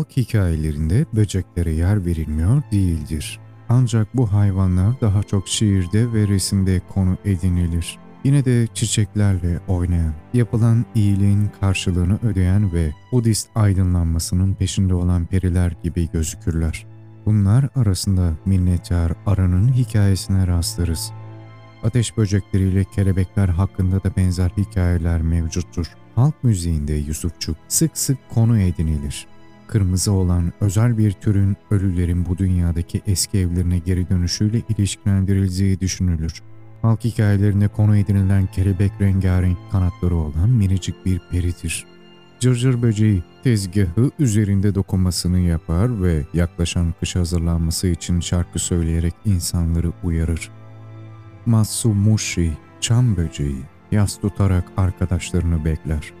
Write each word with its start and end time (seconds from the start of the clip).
Halk 0.00 0.16
hikayelerinde 0.16 1.06
böceklere 1.12 1.72
yer 1.72 2.06
verilmiyor 2.06 2.62
değildir. 2.72 3.40
Ancak 3.68 4.16
bu 4.16 4.32
hayvanlar 4.32 5.00
daha 5.00 5.22
çok 5.22 5.48
şiirde 5.48 6.12
ve 6.12 6.28
resimde 6.28 6.80
konu 6.88 7.16
edinilir. 7.24 7.98
Yine 8.24 8.44
de 8.44 8.68
çiçeklerle 8.74 9.60
oynayan, 9.68 10.14
yapılan 10.34 10.84
iyiliğin 10.94 11.50
karşılığını 11.60 12.18
ödeyen 12.22 12.72
ve 12.72 12.90
Budist 13.12 13.48
aydınlanmasının 13.54 14.54
peşinde 14.54 14.94
olan 14.94 15.26
periler 15.26 15.76
gibi 15.82 16.10
gözükürler. 16.12 16.86
Bunlar 17.26 17.68
arasında 17.74 18.32
minnettar 18.46 19.12
aranın 19.26 19.72
hikayesine 19.72 20.46
rastlarız. 20.46 21.12
Ateş 21.82 22.16
böcekleriyle 22.16 22.84
kelebekler 22.84 23.48
hakkında 23.48 24.04
da 24.04 24.16
benzer 24.16 24.50
hikayeler 24.56 25.22
mevcuttur. 25.22 25.86
Halk 26.14 26.44
müziğinde 26.44 26.92
Yusufçuk 26.92 27.56
sık 27.68 27.98
sık 27.98 28.18
konu 28.30 28.58
edinilir. 28.60 29.26
Kırmızı 29.70 30.12
olan 30.12 30.52
özel 30.60 30.98
bir 30.98 31.12
türün 31.12 31.56
ölülerin 31.70 32.26
bu 32.26 32.38
dünyadaki 32.38 33.02
eski 33.06 33.38
evlerine 33.38 33.78
geri 33.78 34.08
dönüşüyle 34.08 34.62
ilişkilendirildiği 34.68 35.80
düşünülür. 35.80 36.42
Halk 36.82 37.04
hikayelerinde 37.04 37.68
konu 37.68 37.96
edinilen 37.96 38.46
kelebek 38.46 38.92
rengarenk 39.00 39.58
kanatları 39.72 40.16
olan 40.16 40.50
minicik 40.50 41.06
bir 41.06 41.20
peridir. 41.30 41.86
Cırcır 42.40 42.82
böceği 42.82 43.22
tezgahı 43.44 44.10
üzerinde 44.18 44.74
dokunmasını 44.74 45.38
yapar 45.38 46.02
ve 46.02 46.26
yaklaşan 46.34 46.94
kış 47.00 47.16
hazırlanması 47.16 47.86
için 47.86 48.20
şarkı 48.20 48.58
söyleyerek 48.58 49.14
insanları 49.24 49.92
uyarır. 50.02 50.50
Matsumushi, 51.46 52.52
çam 52.80 53.16
böceği, 53.16 53.62
yas 53.92 54.20
tutarak 54.20 54.64
arkadaşlarını 54.76 55.64
bekler. 55.64 56.12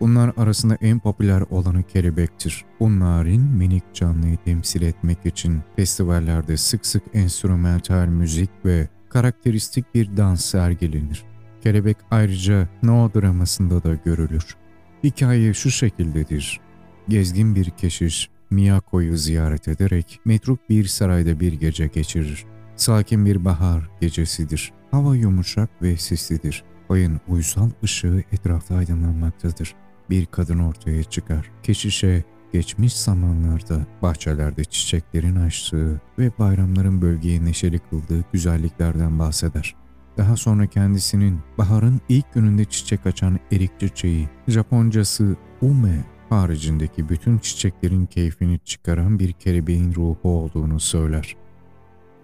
Bunlar 0.00 0.32
arasında 0.36 0.78
en 0.80 0.98
popüler 0.98 1.40
olanı 1.50 1.82
kelebektir. 1.82 2.64
Bunların 2.80 3.40
minik 3.40 3.84
canlıyı 3.94 4.36
temsil 4.36 4.82
etmek 4.82 5.26
için 5.26 5.60
festivallerde 5.76 6.56
sık 6.56 6.86
sık 6.86 7.02
enstrümantal 7.14 8.06
müzik 8.06 8.50
ve 8.64 8.88
karakteristik 9.08 9.94
bir 9.94 10.16
dans 10.16 10.44
sergilenir. 10.44 11.24
Kelebek 11.62 11.96
ayrıca 12.10 12.68
No 12.82 13.10
dramasında 13.14 13.82
da 13.82 13.94
görülür. 14.04 14.56
Hikaye 15.04 15.54
şu 15.54 15.70
şekildedir. 15.70 16.60
Gezgin 17.08 17.54
bir 17.54 17.70
keşiş 17.70 18.30
Miyako'yu 18.50 19.16
ziyaret 19.16 19.68
ederek 19.68 20.20
metruk 20.24 20.70
bir 20.70 20.84
sarayda 20.84 21.40
bir 21.40 21.52
gece 21.52 21.86
geçirir. 21.86 22.44
Sakin 22.76 23.26
bir 23.26 23.44
bahar 23.44 23.90
gecesidir. 24.00 24.72
Hava 24.90 25.16
yumuşak 25.16 25.82
ve 25.82 25.96
sislidir. 25.96 26.64
Ayın 26.94 27.20
uysal 27.28 27.70
ışığı 27.84 28.24
etrafta 28.32 28.76
aydınlanmaktadır. 28.76 29.74
Bir 30.10 30.26
kadın 30.26 30.58
ortaya 30.58 31.04
çıkar. 31.04 31.50
Keşişe 31.62 32.24
geçmiş 32.52 32.96
zamanlarda 32.96 33.86
bahçelerde 34.02 34.64
çiçeklerin 34.64 35.36
açtığı 35.36 36.00
ve 36.18 36.30
bayramların 36.38 37.02
bölgeyi 37.02 37.44
neşeli 37.44 37.78
kıldığı 37.78 38.24
güzelliklerden 38.32 39.18
bahseder. 39.18 39.74
Daha 40.16 40.36
sonra 40.36 40.66
kendisinin 40.66 41.40
baharın 41.58 42.00
ilk 42.08 42.34
gününde 42.34 42.64
çiçek 42.64 43.06
açan 43.06 43.38
erik 43.52 43.80
çiçeği, 43.80 44.28
Japoncası 44.48 45.36
ume 45.62 46.04
haricindeki 46.28 47.08
bütün 47.08 47.38
çiçeklerin 47.38 48.06
keyfini 48.06 48.58
çıkaran 48.64 49.18
bir 49.18 49.32
kelebeğin 49.32 49.94
ruhu 49.94 50.18
olduğunu 50.28 50.80
söyler. 50.80 51.36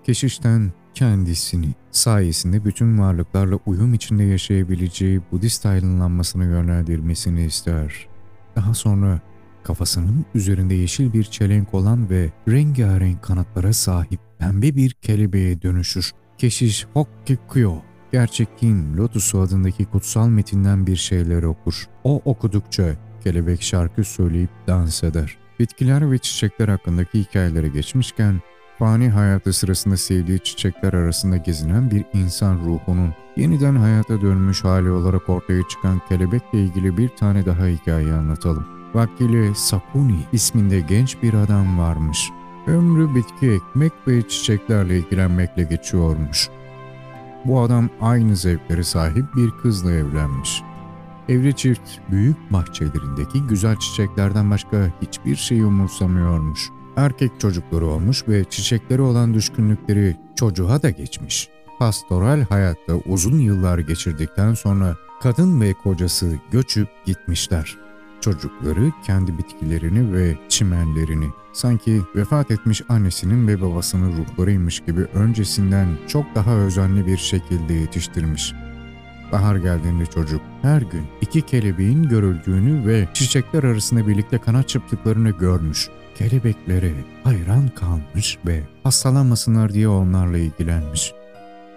Keşişten 0.05 0.73
kendisini 0.95 1.69
sayesinde 1.91 2.65
bütün 2.65 2.99
varlıklarla 2.99 3.59
uyum 3.67 3.95
içinde 3.95 4.25
yaşayabileceği 4.25 5.21
Budist 5.33 5.67
aydınlanmasını 5.67 6.45
yönlendirmesini 6.45 7.45
ister. 7.45 8.07
Daha 8.57 8.75
sonra 8.75 9.21
kafasının 9.63 10.25
üzerinde 10.35 10.75
yeşil 10.75 11.13
bir 11.13 11.25
çelenk 11.25 11.75
olan 11.75 12.11
ve 12.11 12.31
rengarenk 12.49 13.23
kanatlara 13.23 13.73
sahip 13.73 14.21
pembe 14.39 14.77
bir 14.77 14.91
kelebeğe 14.91 15.63
dönüşür. 15.63 16.13
Keşiş 16.39 16.87
Hokkikuyo, 16.95 17.75
gerçekliğin 18.13 18.97
Lotusu 18.97 19.41
adındaki 19.41 19.85
kutsal 19.85 20.29
metinden 20.29 20.87
bir 20.87 20.97
şeyler 20.97 21.43
okur. 21.43 21.89
O 22.05 22.23
okudukça 22.25 22.97
kelebek 23.25 23.63
şarkı 23.63 24.05
söyleyip 24.05 24.51
dans 24.67 25.05
eder. 25.05 25.39
Bitkiler 25.61 26.11
ve 26.13 26.19
çiçekler 26.19 26.69
hakkındaki 26.69 27.21
hikayelere 27.21 27.69
geçmişken, 27.69 28.41
fani 28.81 29.09
hayatı 29.09 29.53
sırasında 29.53 29.97
sevdiği 29.97 30.41
çiçekler 30.41 30.93
arasında 30.93 31.37
gezinen 31.37 31.91
bir 31.91 32.05
insan 32.13 32.59
ruhunun 32.59 33.15
yeniden 33.37 33.77
hayata 33.77 34.21
dönmüş 34.21 34.65
hali 34.65 34.91
olarak 34.91 35.29
ortaya 35.29 35.63
çıkan 35.69 36.01
kelebekle 36.09 36.63
ilgili 36.63 36.97
bir 36.97 37.09
tane 37.09 37.47
daha 37.47 37.67
hikaye 37.67 38.13
anlatalım. 38.13 38.67
Vakili 38.95 39.55
Sakuni 39.55 40.19
isminde 40.33 40.81
genç 40.81 41.23
bir 41.23 41.35
adam 41.35 41.79
varmış. 41.79 42.31
Ömrü 42.67 43.15
bitki 43.15 43.51
ekmek 43.51 43.93
ve 44.09 44.29
çiçeklerle 44.29 44.99
ilgilenmekle 44.99 45.63
geçiyormuş. 45.63 46.49
Bu 47.45 47.61
adam 47.61 47.89
aynı 48.01 48.37
zevklere 48.37 48.85
sahip 48.85 49.25
bir 49.37 49.51
kızla 49.63 49.93
evlenmiş. 49.93 50.63
Evli 51.29 51.57
çift 51.57 51.91
büyük 52.11 52.53
bahçelerindeki 52.53 53.43
güzel 53.49 53.77
çiçeklerden 53.77 54.51
başka 54.51 54.93
hiçbir 55.03 55.37
şey 55.37 55.63
umursamıyormuş. 55.63 56.71
Erkek 57.01 57.41
çocukları 57.41 57.87
olmuş 57.87 58.29
ve 58.29 58.45
çiçekleri 58.45 59.03
olan 59.03 59.35
düşkünlükleri 59.35 60.17
çocuğa 60.37 60.83
da 60.83 60.91
geçmiş. 60.91 61.49
Pastoral 61.79 62.41
hayatta 62.41 62.95
uzun 62.95 63.39
yıllar 63.39 63.79
geçirdikten 63.79 64.55
sonra 64.55 64.97
kadın 65.23 65.61
ve 65.61 65.73
kocası 65.73 66.39
göçüp 66.51 66.89
gitmişler. 67.07 67.77
Çocukları 68.21 68.93
kendi 69.07 69.39
bitkilerini 69.39 70.13
ve 70.13 70.39
çimenlerini 70.49 71.27
sanki 71.53 72.01
vefat 72.17 72.51
etmiş 72.51 72.83
annesinin 72.89 73.49
ve 73.49 73.61
babasının 73.61 74.13
ruhlarıymış 74.17 74.81
gibi 74.81 75.01
öncesinden 75.01 75.89
çok 76.09 76.25
daha 76.35 76.55
özenli 76.55 77.07
bir 77.07 77.19
şekilde 77.19 77.75
yetiştirmiş. 77.75 78.55
Bahar 79.33 79.57
geldiğinde 79.57 80.07
çocuk 80.07 80.41
her 80.63 80.83
gün 80.83 81.07
iki 81.21 81.43
kelebeğin 81.43 82.03
görüldüğünü 82.03 82.87
ve 82.87 83.09
çiçekler 83.15 83.63
arasında 83.63 84.07
birlikte 84.07 84.39
kanat 84.39 84.69
çırptıklarını 84.69 85.31
görmüş. 85.31 85.89
Kelebeklere 86.15 86.93
hayran 87.25 87.69
kalmış 87.69 88.39
ve 88.47 88.63
hastalanmasınlar 88.83 89.73
diye 89.73 89.89
onlarla 89.89 90.39
ilgilenmiş. 90.39 91.13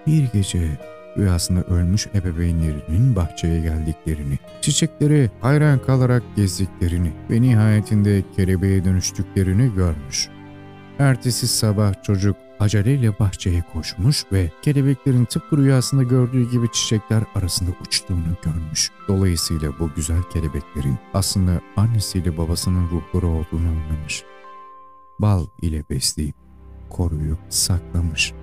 Bir 0.08 0.24
gece 0.34 0.80
rüyasında 1.18 1.62
ölmüş 1.62 2.08
ebeveynlerinin 2.16 3.16
bahçeye 3.16 3.62
geldiklerini, 3.62 4.40
çiçekleri 4.62 5.31
hayran 5.41 5.80
kalarak 5.80 6.24
gezdiklerini 6.35 7.12
ve 7.30 7.41
nihayetinde 7.41 8.24
kelebeğe 8.35 8.85
dönüştüklerini 8.85 9.75
görmüş. 9.75 10.30
Ertesi 11.00 11.47
sabah 11.47 12.03
çocuk 12.03 12.35
aceleyle 12.63 13.19
bahçeye 13.19 13.63
koşmuş 13.74 14.25
ve 14.31 14.51
kelebeklerin 14.62 15.25
tıpkı 15.25 15.57
rüyasında 15.57 16.03
gördüğü 16.03 16.51
gibi 16.51 16.72
çiçekler 16.72 17.24
arasında 17.35 17.72
uçtuğunu 17.81 18.35
görmüş. 18.44 18.91
Dolayısıyla 19.07 19.79
bu 19.79 19.90
güzel 19.96 20.24
kelebeklerin 20.34 20.97
aslında 21.13 21.62
annesiyle 21.78 22.38
babasının 22.38 22.90
ruhları 22.90 23.28
olduğunu 23.28 23.68
anlamış. 23.68 24.23
Bal 25.19 25.46
ile 25.62 25.84
besleyip 25.90 26.35
koruyup 26.90 27.40
saklamış. 27.50 28.34